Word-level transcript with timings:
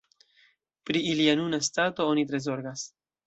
Pri 0.89 1.01
ilia 1.11 1.35
nuna 1.41 1.59
stato 1.67 2.09
oni 2.15 2.25
tre 2.31 2.41
zorgas. 2.49 2.89